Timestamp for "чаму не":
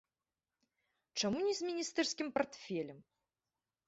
1.19-1.53